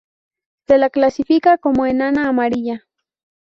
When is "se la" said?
0.65-0.89